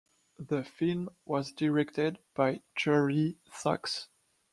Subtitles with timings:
[0.39, 4.07] The film was directed by Jerry Zaks.